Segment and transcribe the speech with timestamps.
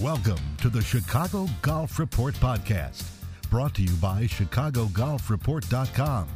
[0.00, 3.04] Welcome to the Chicago Golf Report Podcast,
[3.50, 6.28] brought to you by ChicagoGolfReport.com,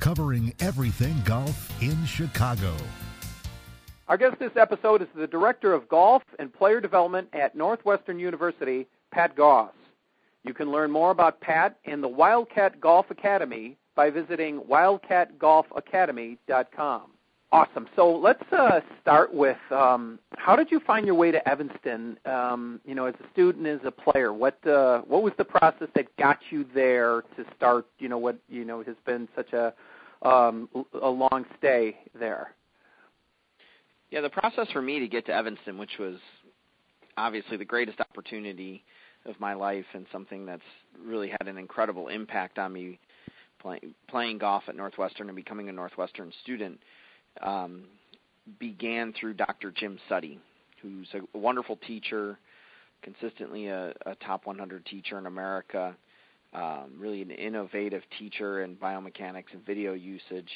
[0.00, 2.74] covering everything golf in Chicago.
[4.08, 8.88] Our guest this episode is the Director of Golf and Player Development at Northwestern University,
[9.12, 9.70] Pat Goss.
[10.42, 17.11] You can learn more about Pat and the Wildcat Golf Academy by visiting wildcatgolfacademy.com.
[17.52, 17.86] Awesome.
[17.96, 22.18] So let's uh, start with um, how did you find your way to Evanston?
[22.24, 25.88] Um, you know, as a student, as a player, what uh, what was the process
[25.94, 27.84] that got you there to start?
[27.98, 29.74] You know, what you know has been such a
[30.22, 30.66] um,
[31.02, 32.54] a long stay there.
[34.10, 36.16] Yeah, the process for me to get to Evanston, which was
[37.18, 38.82] obviously the greatest opportunity
[39.26, 40.62] of my life and something that's
[41.04, 42.98] really had an incredible impact on me
[43.60, 46.80] playing playing golf at Northwestern and becoming a Northwestern student
[47.40, 47.84] um,
[48.58, 49.70] began through Dr.
[49.70, 50.38] Jim Suttie,
[50.80, 52.38] who's a wonderful teacher,
[53.02, 55.96] consistently a, a top 100 teacher in America,
[56.52, 60.50] um, really an innovative teacher in biomechanics and video usage.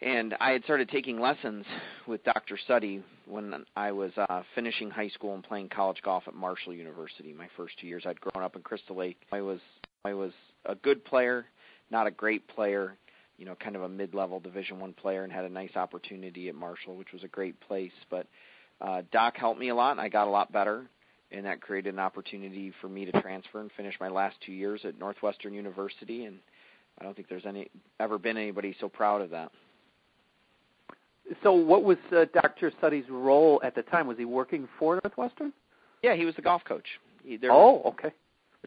[0.00, 1.64] And I had started taking lessons
[2.06, 2.56] with Dr.
[2.68, 7.32] Suttie when I was uh, finishing high school and playing college golf at Marshall University.
[7.32, 9.16] My first two years, I'd grown up in Crystal Lake.
[9.32, 9.58] I was
[10.04, 10.30] I was
[10.64, 11.46] a good player,
[11.90, 12.96] not a great player
[13.38, 16.54] you know, kind of a mid-level Division One player, and had a nice opportunity at
[16.54, 17.92] Marshall, which was a great place.
[18.10, 18.26] But
[18.80, 20.86] uh, Doc helped me a lot, and I got a lot better,
[21.30, 24.80] and that created an opportunity for me to transfer and finish my last two years
[24.84, 26.24] at Northwestern University.
[26.24, 26.38] And
[27.00, 29.52] I don't think there's any ever been anybody so proud of that.
[31.42, 32.72] So, what was uh, Dr.
[32.80, 34.06] Suttie's role at the time?
[34.06, 35.52] Was he working for Northwestern?
[36.02, 36.86] Yeah, he was the golf coach.
[37.22, 38.12] He, there oh, okay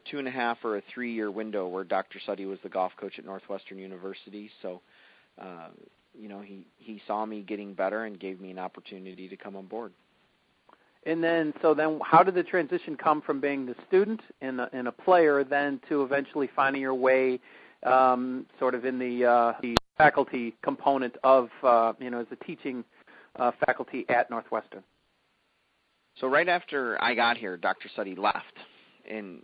[0.06, 2.20] a two and a half or a three year window where Dr.
[2.26, 4.50] Suttie was the golf coach at Northwestern University.
[4.62, 4.82] So,
[5.42, 5.70] uh,
[6.14, 9.56] you know, he he saw me getting better and gave me an opportunity to come
[9.56, 9.94] on board.
[11.06, 14.70] And then, so then, how did the transition come from being the student and a,
[14.72, 17.40] and a player, then to eventually finding your way,
[17.84, 22.36] um, sort of in the, uh, the faculty component of, uh, you know, as a
[22.46, 22.84] teaching
[23.38, 24.84] uh, faculty at Northwestern?
[26.20, 27.90] So right after I got here, Dr.
[27.98, 28.60] Suttie left,
[29.10, 29.42] and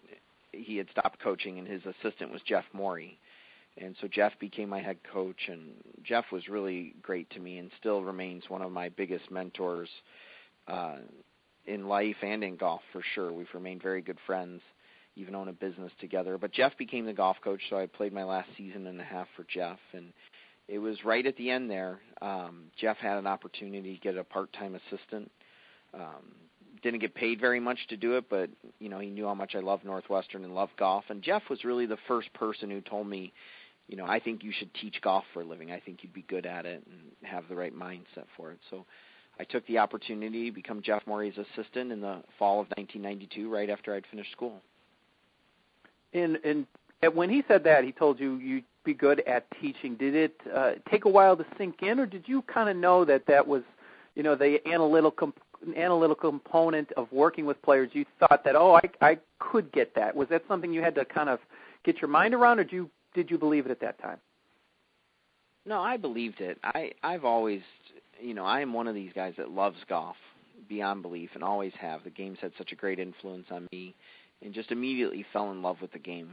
[0.52, 3.20] he had stopped coaching, and his assistant was Jeff Morey.
[3.80, 7.70] And so Jeff became my head coach, and Jeff was really great to me, and
[7.80, 9.90] still remains one of my biggest mentors
[10.68, 10.98] uh,
[11.66, 13.32] in life and in golf for sure.
[13.32, 14.62] We've remained very good friends,
[15.16, 16.38] even own a business together.
[16.40, 19.28] But Jeff became the golf coach, so I played my last season and a half
[19.36, 20.12] for Jeff, and
[20.68, 22.00] it was right at the end there.
[22.22, 25.32] Um, Jeff had an opportunity to get a part-time assistant.
[25.94, 26.34] Um,
[26.82, 28.50] didn't get paid very much to do it, but
[28.80, 31.06] you know he knew how much I love Northwestern and love golf.
[31.10, 33.34] And Jeff was really the first person who told me,
[33.88, 35.72] you know, I think you should teach golf for a living.
[35.72, 38.60] I think you'd be good at it and have the right mindset for it.
[38.70, 38.86] So
[39.40, 43.70] I took the opportunity to become Jeff Morey's assistant in the fall of 1992, right
[43.70, 44.62] after I'd finished school.
[46.14, 46.66] And and
[47.14, 49.96] when he said that, he told you you'd be good at teaching.
[49.96, 53.06] Did it uh, take a while to sink in, or did you kind of know
[53.06, 53.62] that that was,
[54.16, 55.34] you know, the analytical
[55.76, 60.16] analytical component of working with players, you thought that oh, I I could get that.
[60.16, 61.40] Was that something you had to kind of
[61.84, 64.20] get your mind around, or did you did you believe it at that time?
[65.66, 66.58] No, I believed it.
[66.64, 67.62] I I've always,
[68.22, 70.16] you know, I am one of these guys that loves golf
[70.70, 72.04] beyond belief and always have.
[72.04, 73.96] The game's had such a great influence on me,
[74.42, 76.32] and just immediately fell in love with the game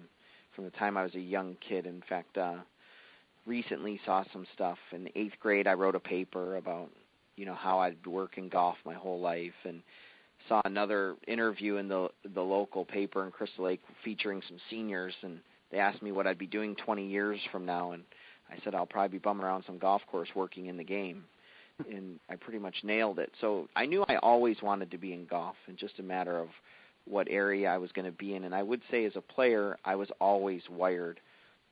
[0.55, 1.87] from the time I was a young kid.
[1.87, 2.59] In fact, uh,
[3.47, 5.67] recently saw some stuff in eighth grade.
[5.67, 6.91] I wrote a paper about
[7.37, 9.83] you know how I'd work in golf my whole life and
[10.49, 15.39] saw another interview in the the local paper in Crystal Lake featuring some seniors and
[15.71, 18.03] they asked me what I'd be doing 20 years from now and
[18.51, 21.25] I said I'll probably be bumming around some golf course working in the game
[21.91, 23.33] and I pretty much nailed it.
[23.41, 26.49] So I knew I always wanted to be in golf and just a matter of
[27.07, 29.77] what area I was going to be in and I would say as a player
[29.85, 31.21] I was always wired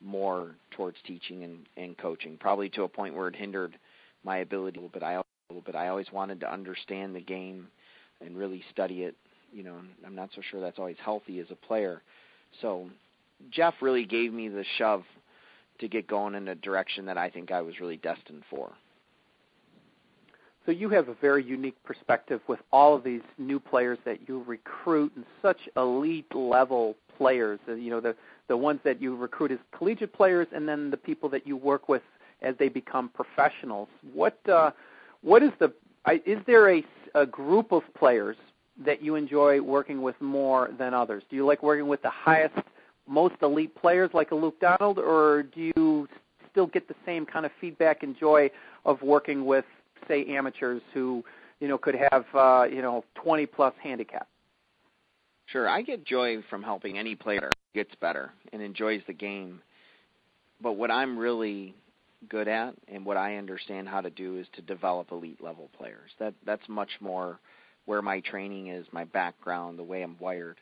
[0.05, 3.79] more towards teaching and, and coaching, probably to a point where it hindered
[4.25, 5.03] my ability a little bit.
[5.03, 5.75] I little bit.
[5.75, 7.69] I always wanted to understand the game
[8.21, 9.15] and really study it.
[9.53, 9.77] You know,
[10.07, 12.03] I'm not so sure that's always healthy as a player.
[12.61, 12.89] So
[13.51, 15.03] Jeff really gave me the shove
[15.81, 18.73] to get going in a direction that I think I was really destined for.
[20.65, 24.45] So you have a very unique perspective with all of these new players that you
[24.47, 27.59] recruit and such elite level players.
[27.67, 28.15] You know the
[28.49, 31.89] the ones that you recruit as collegiate players, and then the people that you work
[31.89, 32.03] with
[32.43, 33.89] as they become professionals.
[34.13, 34.71] What uh,
[35.23, 35.73] what is the
[36.27, 36.85] is there a,
[37.15, 38.37] a group of players
[38.85, 41.23] that you enjoy working with more than others?
[41.31, 42.57] Do you like working with the highest,
[43.07, 46.09] most elite players like a Luke Donald, or do you
[46.51, 48.51] still get the same kind of feedback and joy
[48.85, 49.65] of working with,
[50.09, 51.25] say, amateurs who
[51.61, 54.27] you know could have uh, you know 20 plus handicap?
[55.47, 59.61] Sure, I get joy from helping any player gets better and enjoys the game.
[60.63, 61.75] But what I'm really
[62.29, 66.11] good at and what I understand how to do is to develop elite level players.
[66.19, 67.39] That that's much more
[67.85, 70.59] where my training is, my background, the way I'm wired.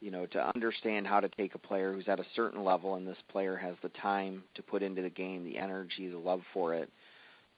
[0.00, 3.06] You know, to understand how to take a player who's at a certain level and
[3.06, 6.74] this player has the time to put into the game, the energy, the love for
[6.74, 6.90] it,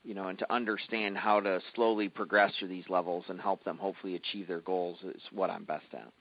[0.04, 3.78] you know, and to understand how to slowly progress through these levels and help them
[3.78, 6.12] hopefully achieve their goals is what I'm best at.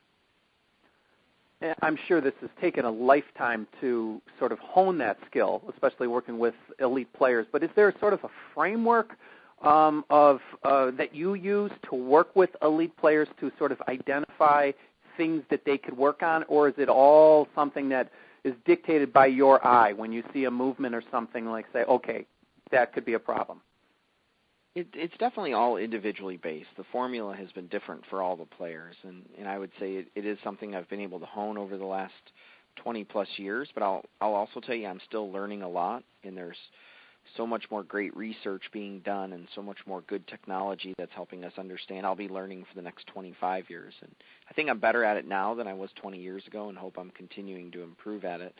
[1.81, 6.37] I'm sure this has taken a lifetime to sort of hone that skill, especially working
[6.37, 7.47] with elite players.
[7.51, 9.17] But is there sort of a framework
[9.61, 14.71] um, of uh, that you use to work with elite players to sort of identify
[15.17, 18.11] things that they could work on, or is it all something that
[18.43, 22.25] is dictated by your eye when you see a movement or something like say, okay,
[22.71, 23.61] that could be a problem?
[24.75, 26.67] It, it's definitely all individually based.
[26.75, 30.07] The formula has been different for all the players, and, and I would say it,
[30.15, 32.13] it is something I've been able to hone over the last
[32.83, 33.69] 20 plus years.
[33.73, 36.57] But I'll I'll also tell you I'm still learning a lot, and there's
[37.37, 41.45] so much more great research being done, and so much more good technology that's helping
[41.45, 42.05] us understand.
[42.05, 44.13] I'll be learning for the next 25 years, and
[44.49, 46.97] I think I'm better at it now than I was 20 years ago, and hope
[46.99, 48.53] I'm continuing to improve at it.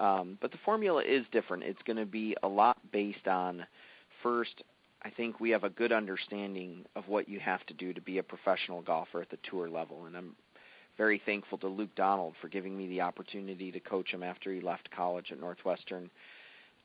[0.00, 1.62] Um, but the formula is different.
[1.62, 3.64] It's going to be a lot based on
[4.22, 4.62] first
[5.04, 8.18] I think we have a good understanding of what you have to do to be
[8.18, 10.36] a professional golfer at the tour level, and I'm
[10.96, 14.60] very thankful to Luke Donald for giving me the opportunity to coach him after he
[14.60, 16.10] left college at Northwestern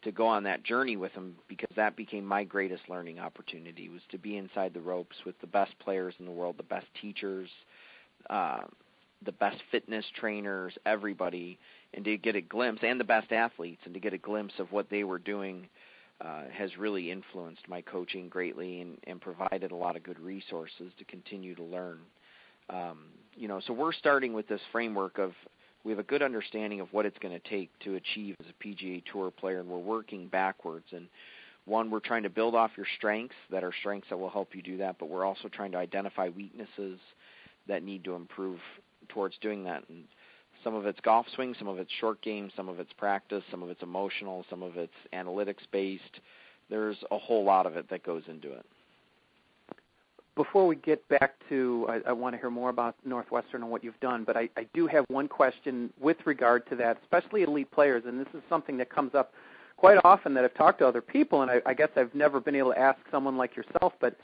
[0.03, 4.01] to go on that journey with him because that became my greatest learning opportunity was
[4.11, 7.49] to be inside the ropes with the best players in the world, the best teachers,
[8.29, 8.61] uh,
[9.25, 11.57] the best fitness trainers, everybody,
[11.93, 14.71] and to get a glimpse, and the best athletes, and to get a glimpse of
[14.71, 15.67] what they were doing
[16.19, 20.91] uh, has really influenced my coaching greatly and, and provided a lot of good resources
[20.97, 21.99] to continue to learn.
[22.69, 23.05] Um,
[23.35, 25.33] you know, so we're starting with this framework of
[25.83, 28.63] we have a good understanding of what it's going to take to achieve as a
[28.63, 30.87] PGA Tour player, and we're working backwards.
[30.91, 31.07] And
[31.65, 34.61] one, we're trying to build off your strengths that are strengths that will help you
[34.61, 36.99] do that, but we're also trying to identify weaknesses
[37.67, 38.59] that need to improve
[39.09, 39.83] towards doing that.
[39.87, 40.05] And
[40.63, 43.63] some of it's golf swing, some of it's short game, some of it's practice, some
[43.63, 46.19] of it's emotional, some of it's analytics based.
[46.69, 48.65] There's a whole lot of it that goes into it.
[50.35, 53.83] Before we get back to, I, I want to hear more about Northwestern and what
[53.83, 57.71] you've done, but I, I do have one question with regard to that, especially elite
[57.71, 59.33] players, and this is something that comes up
[59.77, 62.55] quite often that I've talked to other people, and I, I guess I've never been
[62.55, 64.15] able to ask someone like yourself, but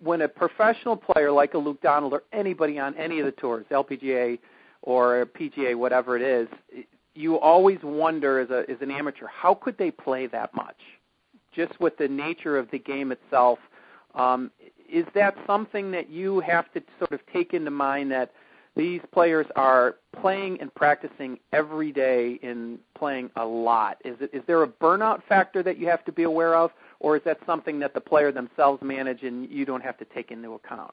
[0.00, 3.66] when a professional player like a Luke Donald or anybody on any of the tours,
[3.70, 4.38] LPGA,
[4.82, 6.48] or PGA, whatever it is,
[7.14, 10.76] you always wonder as a as an amateur, how could they play that much?
[11.54, 13.58] Just with the nature of the game itself,
[14.14, 14.50] um,
[14.90, 18.32] is that something that you have to sort of take into mind that
[18.76, 23.98] these players are playing and practicing every day and playing a lot?
[24.04, 26.70] Is it is there a burnout factor that you have to be aware of,
[27.00, 30.30] or is that something that the player themselves manage and you don't have to take
[30.30, 30.92] into account?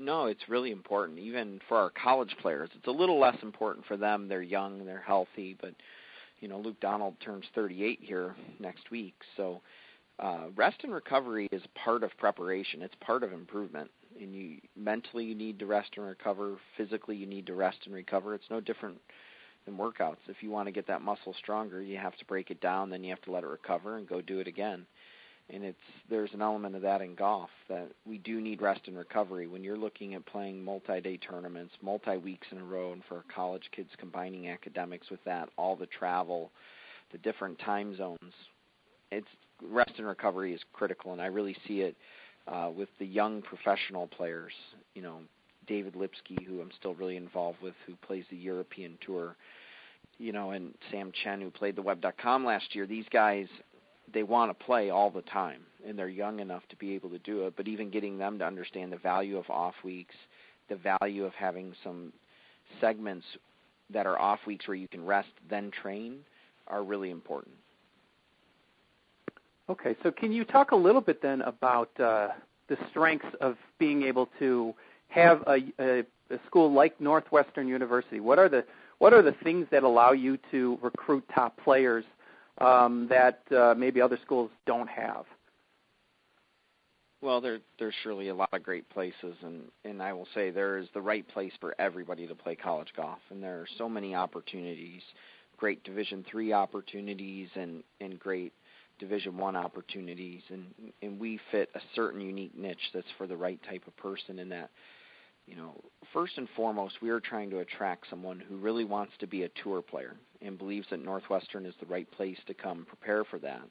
[0.00, 1.18] No, it's really important.
[1.18, 4.28] Even for our college players, it's a little less important for them.
[4.28, 5.74] They're young, they're healthy, but
[6.40, 9.60] you know, Luke Donald turns 38 here next week, so
[10.18, 12.80] uh, rest and recovery is part of preparation.
[12.80, 13.90] It's part of improvement.
[14.18, 16.56] And you mentally you need to rest and recover.
[16.78, 18.34] Physically you need to rest and recover.
[18.34, 18.98] It's no different
[19.66, 20.16] than workouts.
[20.28, 23.04] If you want to get that muscle stronger, you have to break it down, then
[23.04, 24.86] you have to let it recover and go do it again
[25.52, 25.78] and it's
[26.08, 29.62] there's an element of that in golf that we do need rest and recovery when
[29.62, 34.48] you're looking at playing multi-day tournaments, multi-weeks in a row, and for college kids combining
[34.48, 36.50] academics with that, all the travel,
[37.12, 38.34] the different time zones.
[39.10, 39.26] It's
[39.62, 41.96] rest and recovery is critical, and I really see it
[42.48, 44.52] uh, with the young professional players.
[44.94, 45.18] You know,
[45.66, 49.36] David Lipsky, who I'm still really involved with, who plays the European Tour.
[50.18, 52.86] You know, and Sam Chen, who played the Web.com last year.
[52.86, 53.46] These guys
[54.12, 57.18] they want to play all the time and they're young enough to be able to
[57.18, 60.14] do it but even getting them to understand the value of off weeks
[60.68, 62.12] the value of having some
[62.80, 63.26] segments
[63.92, 66.18] that are off weeks where you can rest then train
[66.68, 67.54] are really important.
[69.68, 72.28] Okay so can you talk a little bit then about uh,
[72.68, 74.74] the strengths of being able to
[75.08, 75.98] have a, a,
[76.30, 78.20] a school like northwestern university?
[78.20, 78.64] What are the
[78.98, 82.04] what are the things that allow you to recruit top players
[82.60, 85.24] um, that uh, maybe other schools don't have?
[87.22, 90.78] Well, there, there's surely a lot of great places, and, and I will say there
[90.78, 94.14] is the right place for everybody to play college golf, and there are so many
[94.14, 95.02] opportunities,
[95.58, 98.54] great Division three opportunities, and and great
[98.98, 100.66] Division one opportunities, and
[101.02, 104.48] and we fit a certain unique niche that's for the right type of person in
[104.48, 104.70] that
[105.50, 105.74] you know,
[106.12, 109.50] first and foremost, we are trying to attract someone who really wants to be a
[109.62, 113.62] tour player and believes that Northwestern is the right place to come prepare for that.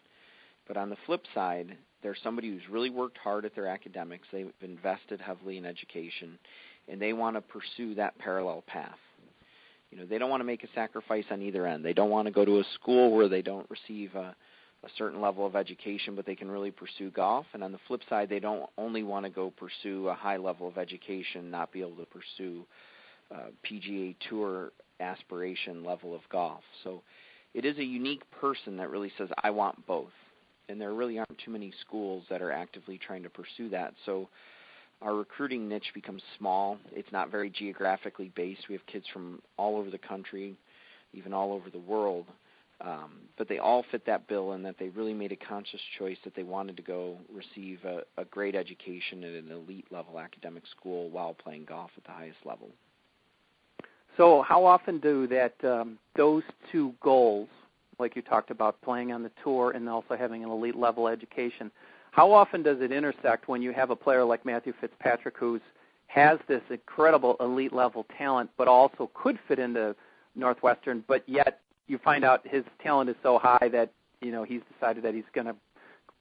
[0.67, 4.27] But on the flip side, they're somebody who's really worked hard at their academics.
[4.31, 6.38] They've invested heavily in education,
[6.88, 9.00] and they want to pursue that parallel path.
[9.89, 11.83] You know, they don't want to make a sacrifice on either end.
[11.83, 14.36] They don't want to go to a school where they don't receive a,
[14.83, 17.45] a certain level of education, but they can really pursue golf.
[17.53, 20.67] And on the flip side, they don't only want to go pursue a high level
[20.67, 22.65] of education, not be able to pursue
[23.33, 26.62] uh, PGA Tour aspiration level of golf.
[26.83, 27.01] So
[27.53, 30.12] it is a unique person that really says, I want both.
[30.69, 33.93] And there really aren't too many schools that are actively trying to pursue that.
[34.05, 34.29] So
[35.01, 36.77] our recruiting niche becomes small.
[36.91, 38.69] It's not very geographically based.
[38.69, 40.55] We have kids from all over the country,
[41.13, 42.25] even all over the world.
[42.81, 46.17] Um, but they all fit that bill in that they really made a conscious choice
[46.24, 50.63] that they wanted to go receive a, a great education at an elite level academic
[50.67, 52.69] school while playing golf at the highest level.
[54.15, 57.50] So, how often do that um, those two goals,
[58.00, 61.71] like you talked about, playing on the tour and also having an elite level education,
[62.12, 65.62] how often does it intersect when you have a player like Matthew Fitzpatrick who's
[66.07, 69.95] has this incredible elite level talent, but also could fit into
[70.36, 73.91] Northwestern, but yet you find out his talent is so high that
[74.22, 75.55] you know he's decided that he's going to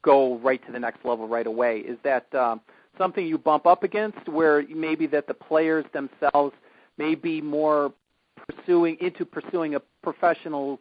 [0.01, 1.79] go right to the next level right away.
[1.79, 2.61] Is that um,
[2.97, 6.53] something you bump up against, where maybe that the players themselves
[6.97, 7.93] may be more
[8.47, 10.79] pursuing into pursuing a professional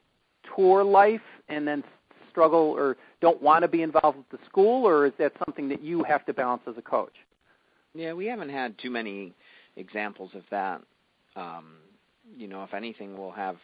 [0.55, 1.85] tour life and then
[2.31, 5.83] struggle or don't want to be involved with the school, or is that something that
[5.83, 7.15] you have to balance as a coach?
[7.95, 9.35] Yeah, we haven't had too many
[9.77, 10.81] examples of that.
[11.35, 11.79] Um,
[12.37, 13.57] you know, if anything, we'll have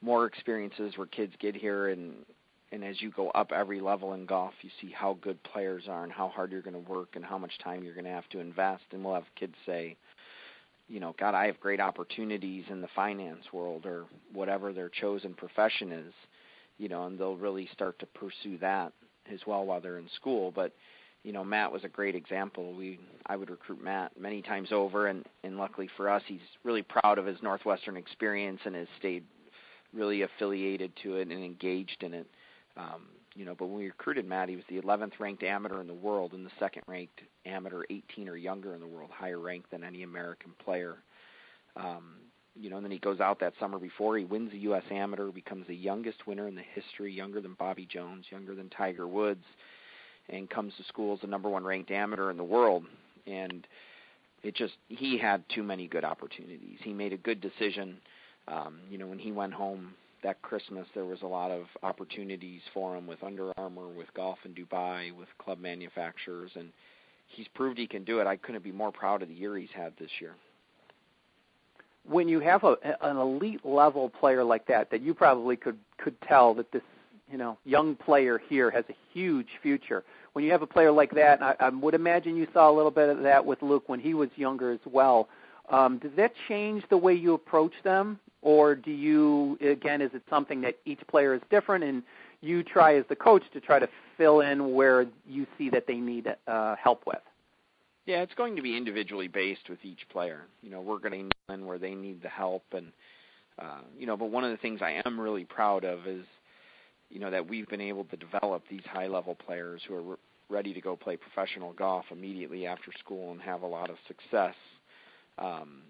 [0.00, 2.24] more experiences where kids get here and
[2.70, 6.04] and as you go up every level in golf, you see how good players are
[6.04, 8.28] and how hard you're going to work and how much time you're going to have
[8.30, 8.82] to invest.
[8.92, 9.96] And we'll have kids say,
[10.86, 15.32] you know, God, I have great opportunities in the finance world or whatever their chosen
[15.34, 16.12] profession is,
[16.76, 18.92] you know, and they'll really start to pursue that
[19.32, 20.50] as well while they're in school.
[20.50, 20.72] But,
[21.22, 22.74] you know, Matt was a great example.
[22.74, 26.82] We I would recruit Matt many times over and, and luckily for us he's really
[26.82, 29.24] proud of his Northwestern experience and has stayed
[29.94, 32.26] really affiliated to it and engaged in it.
[32.76, 35.86] Um, you know, but when we recruited Matt, he was the 11th ranked amateur in
[35.86, 39.70] the world and the second ranked amateur 18 or younger in the world, higher ranked
[39.70, 40.96] than any American player.
[41.76, 42.16] Um,
[42.56, 44.82] you know, and then he goes out that summer before he wins the U.S.
[44.90, 49.06] Amateur, becomes the youngest winner in the history, younger than Bobby Jones, younger than Tiger
[49.06, 49.44] Woods,
[50.28, 52.84] and comes to school as the number one ranked amateur in the world.
[53.26, 53.66] And
[54.42, 56.78] it just he had too many good opportunities.
[56.82, 57.98] He made a good decision.
[58.50, 62.62] Um, you know, when he went home that Christmas, there was a lot of opportunities
[62.72, 66.72] for him with Under Armour, with golf in Dubai, with club manufacturers, and
[67.28, 68.26] he's proved he can do it.
[68.26, 70.34] I couldn't be more proud of the year he's had this year.
[72.04, 76.18] When you have a, an elite level player like that, that you probably could could
[76.22, 76.82] tell that this
[77.30, 80.04] you know young player here has a huge future.
[80.32, 82.90] When you have a player like that, I, I would imagine you saw a little
[82.90, 85.28] bit of that with Luke when he was younger as well.
[85.68, 90.22] Um, does that change the way you approach them or do you again is it
[90.30, 92.02] something that each player is different and
[92.40, 95.96] you try as the coach to try to fill in where you see that they
[95.96, 97.22] need uh, help with?
[98.06, 100.42] Yeah it's going to be individually based with each player.
[100.62, 102.92] You know we're going to in where they need the help and
[103.58, 106.24] uh, you know but one of the things i am really proud of is
[107.10, 110.16] you know that we've been able to develop these high level players who are re-
[110.50, 114.54] ready to go play professional golf immediately after school and have a lot of success.
[115.38, 115.82] Um,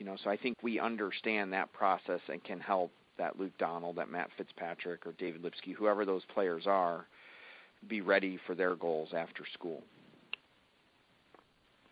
[0.00, 3.96] you know, so I think we understand that process and can help that Luke Donald,
[3.96, 7.06] that Matt Fitzpatrick, or David Lipsky, whoever those players are,
[7.86, 9.82] be ready for their goals after school.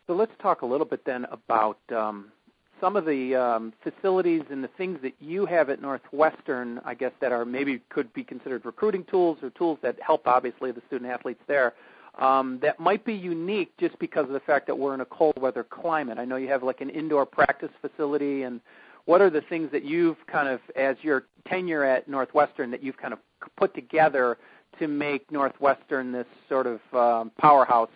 [0.07, 2.33] So let's talk a little bit then about um,
[2.81, 7.13] some of the um, facilities and the things that you have at Northwestern, I guess,
[7.21, 11.11] that are maybe could be considered recruiting tools or tools that help, obviously, the student
[11.11, 11.75] athletes there
[12.19, 15.41] um, that might be unique just because of the fact that we're in a cold
[15.41, 16.19] weather climate.
[16.19, 18.61] I know you have like an indoor practice facility, and
[19.05, 22.97] what are the things that you've kind of, as your tenure at Northwestern, that you've
[22.97, 23.21] kind of
[23.57, 24.37] put together
[24.79, 27.91] to make Northwestern this sort of um, powerhouse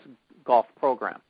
[0.45, 1.21] golf program?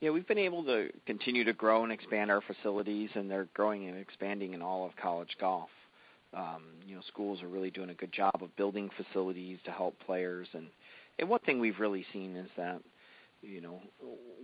[0.00, 3.88] Yeah, we've been able to continue to grow and expand our facilities, and they're growing
[3.88, 5.70] and expanding in all of college golf.
[6.36, 9.96] Um, you know, schools are really doing a good job of building facilities to help
[10.04, 10.66] players and
[11.18, 12.80] and one thing we've really seen is that
[13.42, 13.80] you know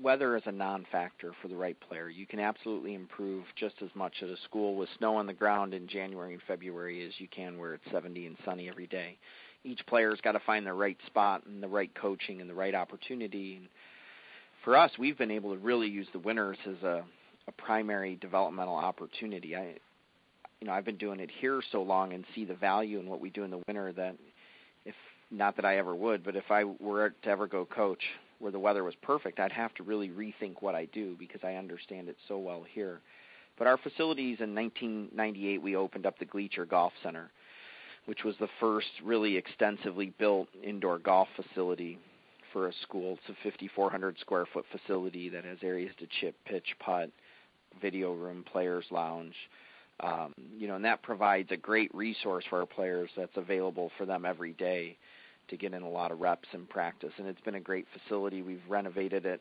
[0.00, 2.08] weather is a non-factor for the right player.
[2.08, 5.74] You can absolutely improve just as much at a school with snow on the ground
[5.74, 9.18] in January and February as you can where it's 70 and sunny every day.
[9.62, 12.74] Each player's got to find the right spot and the right coaching and the right
[12.74, 13.60] opportunity.
[14.64, 17.04] For us, we've been able to really use the winters as a,
[17.46, 19.54] a primary developmental opportunity.
[19.54, 19.74] I,
[20.60, 23.20] you know, I've been doing it here so long and see the value in what
[23.20, 24.16] we do in the winter that
[25.30, 28.02] not that I ever would, but if I were to ever go coach
[28.38, 31.54] where the weather was perfect, I'd have to really rethink what I do because I
[31.54, 33.00] understand it so well here.
[33.58, 37.30] But our facilities in 1998, we opened up the Gleacher Golf Center,
[38.06, 41.98] which was the first really extensively built indoor golf facility
[42.52, 43.18] for a school.
[43.28, 47.10] It's a 5,400 square foot facility that has areas to chip, pitch, putt,
[47.80, 49.34] video room, players lounge.
[50.00, 54.06] Um, you know, and that provides a great resource for our players that's available for
[54.06, 54.96] them every day
[55.50, 57.12] to get in a lot of reps and practice.
[57.18, 58.42] And it's been a great facility.
[58.42, 59.40] We've renovated it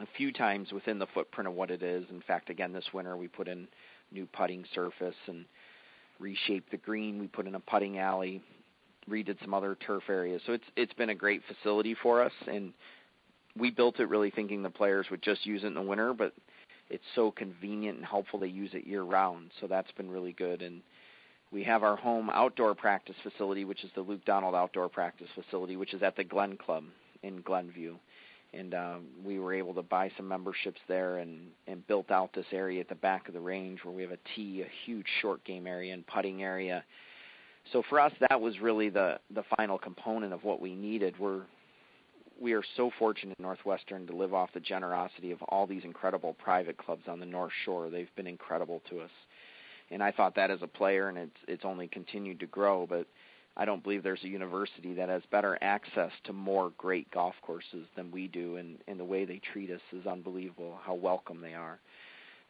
[0.00, 2.04] a few times within the footprint of what it is.
[2.10, 3.68] In fact, again this winter we put in
[4.10, 5.44] new putting surface and
[6.18, 7.20] reshaped the green.
[7.20, 8.42] We put in a putting alley,
[9.08, 10.42] redid some other turf areas.
[10.46, 12.72] So it's it's been a great facility for us and
[13.56, 16.32] we built it really thinking the players would just use it in the winter, but
[16.88, 19.50] it's so convenient and helpful they use it year round.
[19.60, 20.82] So that's been really good and
[21.52, 25.76] we have our home outdoor practice facility, which is the Luke Donald Outdoor Practice Facility,
[25.76, 26.84] which is at the Glen Club
[27.22, 27.96] in Glenview
[28.54, 32.46] and um, we were able to buy some memberships there and and built out this
[32.52, 35.42] area at the back of the range where we have a tee, a huge short
[35.44, 36.84] game area and putting area.
[37.72, 41.18] So for us, that was really the the final component of what we needed.
[41.18, 41.42] We're
[42.40, 46.34] we are so fortunate in Northwestern to live off the generosity of all these incredible
[46.34, 47.88] private clubs on the North Shore.
[47.88, 49.10] They've been incredible to us,
[49.92, 52.86] and I thought that as a player, and it's it's only continued to grow.
[52.86, 53.06] But
[53.56, 57.86] I don't believe there's a university that has better access to more great golf courses
[57.96, 60.78] than we do, and, and the way they treat us is unbelievable.
[60.82, 61.78] How welcome they are.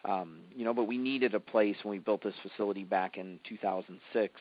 [0.05, 3.39] Um, you know, but we needed a place when we built this facility back in
[3.49, 4.41] 2006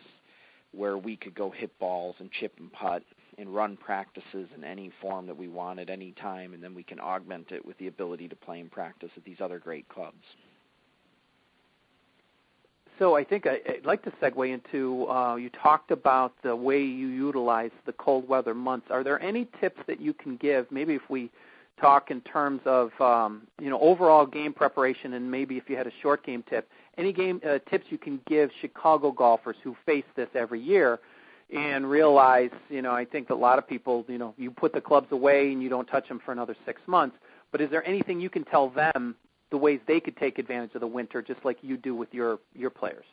[0.72, 3.04] where we could go hit balls and chip and putt
[3.38, 7.00] and run practices in any form that we wanted, any time, and then we can
[7.00, 10.24] augment it with the ability to play and practice at these other great clubs.
[13.02, 16.84] So I think I, would like to segue into uh, you talked about the way
[16.84, 18.86] you utilize the cold weather months.
[18.92, 20.68] Are there any tips that you can give?
[20.70, 21.32] Maybe if we
[21.82, 25.88] talk in terms of um, you know overall game preparation, and maybe if you had
[25.88, 30.06] a short game tip, any game uh, tips you can give Chicago golfers who face
[30.16, 31.00] this every year
[31.52, 34.80] and realize, you know, I think a lot of people, you know, you put the
[34.80, 37.18] clubs away and you don't touch them for another six months.
[37.52, 39.16] But is there anything you can tell them
[39.52, 42.40] the ways they could take advantage of the winter, just like you do with your
[42.56, 43.06] your players.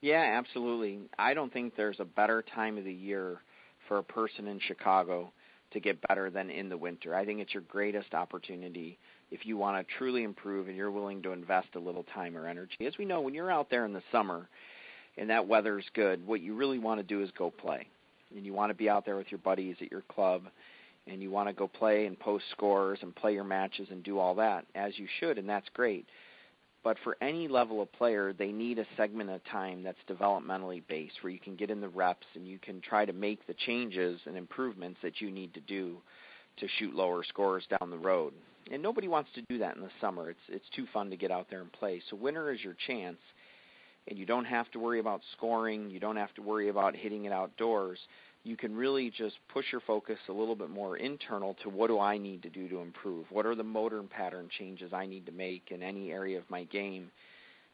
[0.00, 1.00] Yeah, absolutely.
[1.18, 3.40] I don't think there's a better time of the year
[3.88, 5.32] for a person in Chicago
[5.72, 7.14] to get better than in the winter.
[7.14, 8.98] I think it's your greatest opportunity
[9.30, 12.46] if you want to truly improve and you're willing to invest a little time or
[12.46, 12.86] energy.
[12.86, 14.48] As we know, when you're out there in the summer
[15.16, 17.86] and that weather's good, what you really want to do is go play.
[18.36, 20.44] And you want to be out there with your buddies at your club
[21.06, 24.18] and you want to go play and post scores and play your matches and do
[24.18, 26.06] all that as you should and that's great.
[26.82, 31.22] But for any level of player they need a segment of time that's developmentally based
[31.22, 34.20] where you can get in the reps and you can try to make the changes
[34.26, 35.96] and improvements that you need to do
[36.58, 38.32] to shoot lower scores down the road.
[38.70, 40.30] And nobody wants to do that in the summer.
[40.30, 42.00] It's it's too fun to get out there and play.
[42.10, 43.18] So winter is your chance
[44.08, 45.90] and you don't have to worry about scoring.
[45.90, 47.98] You don't have to worry about hitting it outdoors
[48.44, 51.98] you can really just push your focus a little bit more internal to what do
[51.98, 53.24] I need to do to improve?
[53.30, 56.48] What are the motor and pattern changes I need to make in any area of
[56.50, 57.10] my game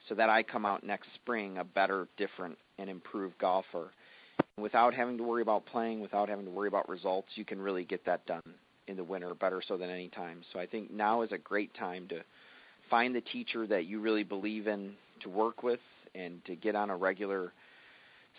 [0.09, 3.91] so that I come out next spring a better, different, and improved golfer?
[4.57, 7.85] Without having to worry about playing, without having to worry about results, you can really
[7.85, 8.43] get that done
[8.87, 10.43] in the winter better so than any time.
[10.53, 12.21] So I think now is a great time to
[12.89, 15.81] find the teacher that you really believe in to work with
[16.15, 17.53] and to get on a regular–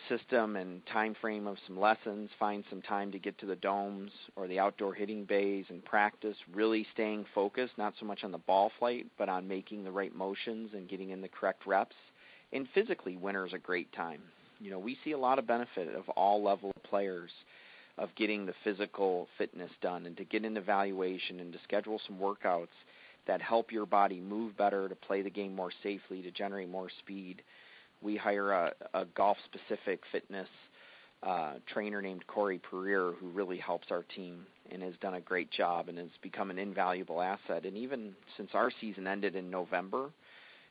[0.10, 4.12] system and time frame of some lessons, find some time to get to the domes
[4.36, 8.38] or the outdoor hitting bays and practice, really staying focused, not so much on the
[8.38, 11.96] ball flight, but on making the right motions and getting in the correct reps.
[12.54, 14.22] And physically, winter is a great time.
[14.60, 17.32] You know, we see a lot of benefit of all level players
[17.98, 22.18] of getting the physical fitness done and to get an evaluation and to schedule some
[22.18, 22.68] workouts
[23.28, 26.90] that help your body move better, to play the game more safely, to generate more
[27.00, 27.42] speed
[28.02, 30.48] we hire a, a golf specific fitness
[31.24, 35.52] uh, trainer named Corey Pereira who really helps our team and has done a great
[35.52, 37.66] job and has become an invaluable asset.
[37.66, 40.10] And even since our season ended in November,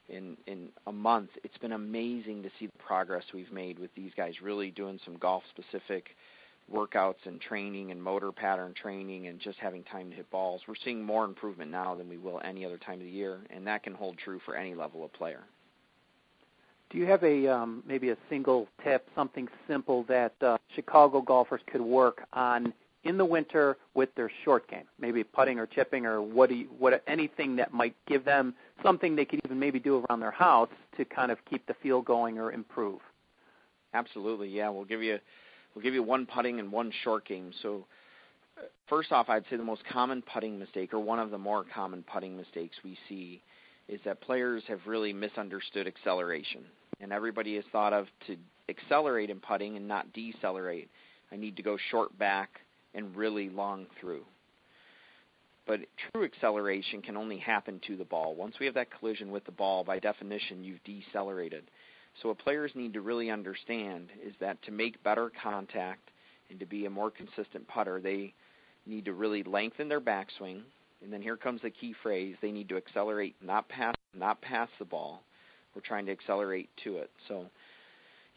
[0.08, 4.10] in in a month, it's been amazing to see the progress we've made with these
[4.16, 6.16] guys really doing some golf specific
[6.72, 10.62] workouts and training and motor pattern training and just having time to hit balls.
[10.68, 13.66] We're seeing more improvement now than we will any other time of the year, and
[13.66, 15.42] that can hold true for any level of player.
[16.90, 21.60] Do you have a um, maybe a single tip, something simple that uh, Chicago golfers
[21.70, 22.72] could work on
[23.04, 26.68] in the winter with their short game, maybe putting or chipping or what do you,
[26.78, 30.68] what anything that might give them something they could even maybe do around their house
[30.96, 33.00] to kind of keep the feel going or improve.
[33.94, 34.68] Absolutely, yeah.
[34.68, 35.18] We'll give you
[35.74, 37.52] we'll give you one putting and one short game.
[37.62, 37.86] So
[38.58, 41.64] uh, first off, I'd say the most common putting mistake, or one of the more
[41.72, 43.42] common putting mistakes we see,
[43.90, 46.64] is that players have really misunderstood acceleration,
[47.00, 48.36] and everybody has thought of to
[48.68, 50.88] accelerate in putting and not decelerate.
[51.32, 52.60] I need to go short back
[52.94, 54.24] and really long through.
[55.66, 55.80] But
[56.12, 58.36] true acceleration can only happen to the ball.
[58.36, 61.64] Once we have that collision with the ball, by definition, you've decelerated.
[62.22, 66.10] So what players need to really understand is that to make better contact
[66.48, 68.34] and to be a more consistent putter, they
[68.86, 70.62] need to really lengthen their backswing.
[71.02, 74.68] And then here comes the key phrase: they need to accelerate, not pass, not pass
[74.78, 75.22] the ball.
[75.74, 77.10] We're trying to accelerate to it.
[77.28, 77.46] So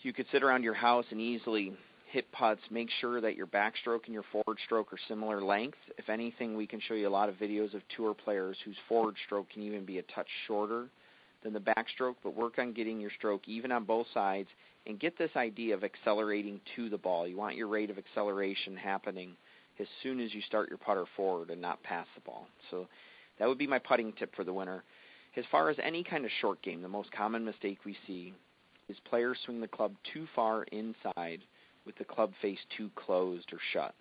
[0.02, 1.74] you could sit around your house and easily
[2.12, 5.80] hit putts, make sure that your backstroke and your forward stroke are similar length.
[5.98, 9.16] If anything, we can show you a lot of videos of tour players whose forward
[9.26, 10.90] stroke can even be a touch shorter
[11.44, 14.48] than the backstroke, but work on getting your stroke even on both sides
[14.86, 17.28] and get this idea of accelerating to the ball.
[17.28, 19.36] You want your rate of acceleration happening
[19.80, 22.48] as soon as you start your putter forward and not pass the ball.
[22.72, 22.88] So
[23.40, 24.84] that would be my putting tip for the winner.
[25.36, 28.34] As far as any kind of short game, the most common mistake we see
[28.88, 31.40] is players swing the club too far inside
[31.86, 33.96] with the club face too closed or shut.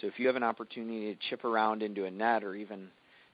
[0.00, 2.88] So if you have an opportunity to chip around into a net or even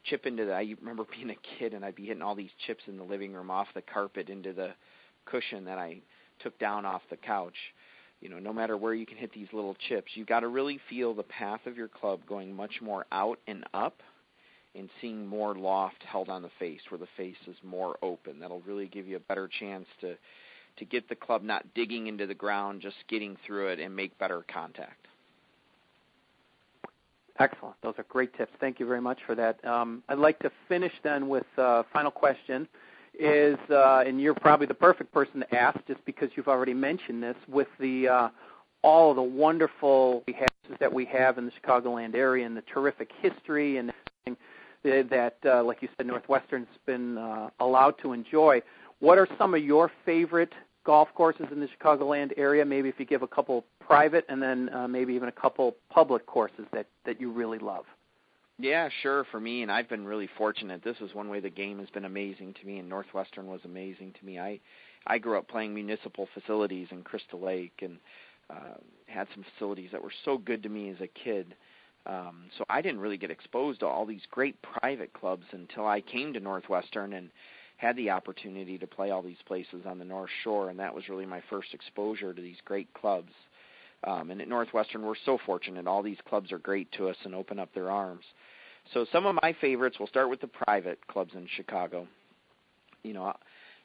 [0.05, 2.83] chip into the I remember being a kid and I'd be hitting all these chips
[2.87, 4.71] in the living room off the carpet into the
[5.25, 5.99] cushion that I
[6.41, 7.57] took down off the couch.
[8.21, 10.81] You know, no matter where you can hit these little chips, you've got to really
[10.89, 14.01] feel the path of your club going much more out and up
[14.75, 18.39] and seeing more loft held on the face where the face is more open.
[18.41, 20.17] That'll really give you a better chance to
[20.79, 24.19] to get the club not digging into the ground, just getting through it and make
[24.19, 25.07] better contact.
[27.39, 27.77] Excellent.
[27.83, 28.53] Those are great tips.
[28.61, 29.63] Thank you very much for that.
[29.65, 32.69] Um, I'd like to finish then with a uh, final question.
[33.19, 37.23] Is uh, and you're probably the perfect person to ask, just because you've already mentioned
[37.23, 38.29] this, with the uh,
[38.83, 43.79] all the wonderful houses that we have in the Chicagoland area and the terrific history
[43.79, 43.93] and
[44.85, 48.63] that, uh, like you said, Northwestern's been uh, allowed to enjoy.
[49.01, 50.53] What are some of your favorite
[50.85, 52.65] golf courses in the Chicagoland area?
[52.65, 56.27] Maybe if you give a couple private and then uh, maybe even a couple public
[56.27, 57.85] courses that that you really love.
[58.59, 59.25] Yeah, sure.
[59.31, 60.83] For me, and I've been really fortunate.
[60.83, 64.15] This is one way the game has been amazing to me, and Northwestern was amazing
[64.19, 64.39] to me.
[64.39, 64.61] I
[65.07, 67.99] I grew up playing municipal facilities in Crystal Lake, and
[68.49, 71.55] uh, had some facilities that were so good to me as a kid.
[72.07, 76.01] Um, so I didn't really get exposed to all these great private clubs until I
[76.01, 77.31] came to Northwestern and
[77.77, 81.09] had the opportunity to play all these places on the North Shore, and that was
[81.11, 83.33] really my first exposure to these great clubs.
[84.05, 85.87] Um, and at Northwestern, we're so fortunate.
[85.87, 88.25] All these clubs are great to us and open up their arms.
[88.93, 92.07] So some of my favorites, we'll start with the private clubs in Chicago.
[93.03, 93.33] You know,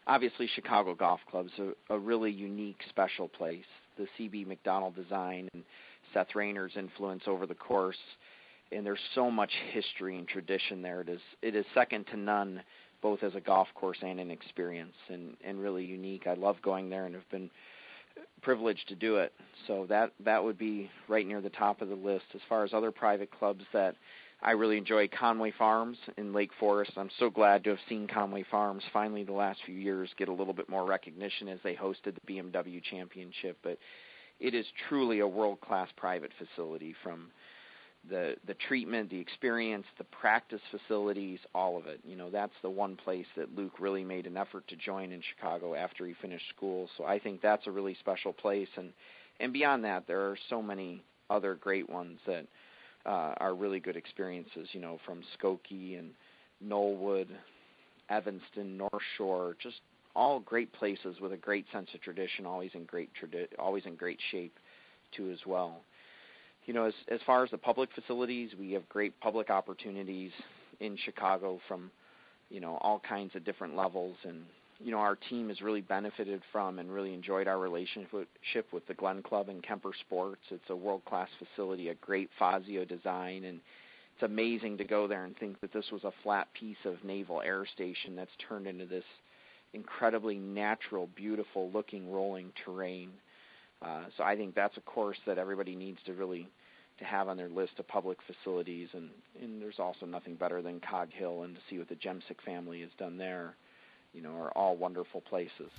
[0.08, 3.66] obviously Chicago Golf Club's a, a really unique, special place.
[3.98, 5.64] The CB Macdonald design and
[6.14, 7.98] Seth Raynor's influence over the course,
[8.72, 11.02] and there's so much history and tradition there.
[11.02, 12.64] It is it is second to none
[13.02, 16.26] both as a golf course and an experience and and really unique.
[16.26, 17.50] I love going there and have been
[18.42, 19.34] privileged to do it.
[19.68, 22.74] So that that would be right near the top of the list as far as
[22.74, 23.96] other private clubs that
[24.44, 26.94] I really enjoy Conway Farms in Lake Forest.
[26.98, 30.34] I'm so glad to have seen Conway Farms finally the last few years get a
[30.34, 33.78] little bit more recognition as they hosted the BMW Championship, but
[34.40, 37.30] it is truly a world-class private facility from
[38.10, 42.00] the the treatment, the experience, the practice facilities, all of it.
[42.04, 45.22] You know, that's the one place that Luke really made an effort to join in
[45.36, 46.90] Chicago after he finished school.
[46.98, 48.92] So I think that's a really special place and
[49.40, 52.48] and beyond that there are so many other great ones that
[53.06, 56.12] uh are really good experiences, you know, from Skokie and
[56.64, 57.28] Knollwood,
[58.10, 59.78] Evanston, North Shore, just
[60.16, 63.96] all great places with a great sense of tradition, always in great tradi- always in
[63.96, 64.58] great shape
[65.16, 65.82] too as well.
[66.66, 70.32] You know, as as far as the public facilities, we have great public opportunities
[70.80, 71.92] in Chicago from,
[72.50, 74.44] you know, all kinds of different levels and
[74.84, 78.94] you know, our team has really benefited from and really enjoyed our relationship with the
[78.94, 80.42] Glen Club and Kemper Sports.
[80.50, 83.60] It's a world-class facility, a great Fazio design, and
[84.14, 87.42] it's amazing to go there and think that this was a flat piece of Naval
[87.42, 89.04] Air Station that's turned into this
[89.74, 93.10] incredibly natural, beautiful-looking rolling terrain.
[93.82, 96.48] Uh, so I think that's a course that everybody needs to really
[97.00, 98.90] to have on their list of public facilities.
[98.94, 99.10] And,
[99.42, 102.82] and there's also nothing better than Cog Hill and to see what the Jemsek family
[102.82, 103.56] has done there.
[104.14, 105.72] You know, are all wonderful places.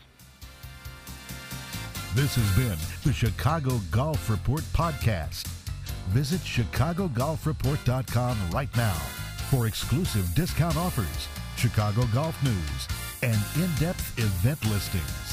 [2.15, 5.47] This has been the Chicago Golf Report podcast.
[6.09, 8.97] Visit ChicagoGolfReport.com right now
[9.51, 12.89] for exclusive discount offers, Chicago golf news,
[13.23, 15.32] and in-depth event listings.